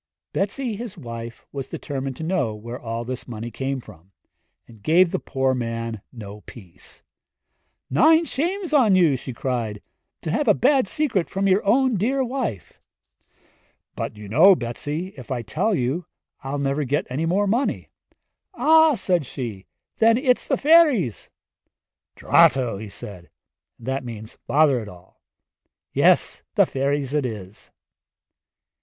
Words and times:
Betsi 0.33 0.75
his 0.75 0.97
wife 0.97 1.45
was 1.51 1.69
determined 1.69 2.15
to 2.15 2.23
know 2.23 2.55
where 2.55 2.79
all 2.81 3.05
this 3.05 3.27
money 3.27 3.51
came 3.51 3.79
from, 3.79 4.11
and 4.67 4.81
gave 4.81 5.11
the 5.11 5.19
poor 5.19 5.53
man 5.53 6.01
no 6.11 6.41
peace. 6.47 7.03
'Wel, 7.91 8.03
naw 8.15 8.21
wfft!' 8.23 8.25
she 8.25 8.49
cried 8.49 8.49
which 8.49 8.49
means 8.49 8.49
in 8.49 8.49
English, 8.49 8.71
'Nine 8.71 8.73
shames 8.73 8.73
on 8.73 8.95
you' 8.95 9.81
'to 10.21 10.31
have 10.31 10.47
a 10.47 10.59
bad 10.59 10.87
secret 10.87 11.29
from 11.29 11.47
your 11.47 11.63
own 11.63 11.97
dear 11.97 12.23
wife!' 12.23 12.81
'But 13.95 14.17
you 14.17 14.27
know, 14.27 14.55
Betsi, 14.55 15.09
if 15.19 15.29
I 15.29 15.43
tell 15.43 15.75
you 15.75 16.07
I'll 16.43 16.57
never 16.57 16.83
get 16.83 17.05
any 17.07 17.27
more 17.27 17.45
money.' 17.45 17.91
'Ah,' 18.55 18.95
said 18.95 19.23
she, 19.27 19.67
'then 19.99 20.17
it's 20.17 20.47
the 20.47 20.57
fairies!' 20.57 21.29
'Drato!' 22.15 22.87
said 22.91 23.25
he 23.25 23.29
and 23.77 23.87
that 23.87 24.03
means 24.03 24.39
'Bother 24.47 24.79
it 24.79 24.89
all' 24.89 25.21
'yes 25.93 26.41
the 26.55 26.65
fairies 26.65 27.13
it 27.13 27.23
is.' 27.23 27.69